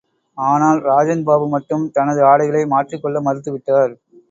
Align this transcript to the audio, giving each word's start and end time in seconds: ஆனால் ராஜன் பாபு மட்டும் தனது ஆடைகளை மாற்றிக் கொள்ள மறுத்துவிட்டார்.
ஆனால் 0.37 0.79
ராஜன் 0.87 1.21
பாபு 1.27 1.45
மட்டும் 1.53 1.85
தனது 1.91 2.23
ஆடைகளை 2.23 2.63
மாற்றிக் 2.73 3.03
கொள்ள 3.03 3.19
மறுத்துவிட்டார். 3.21 3.95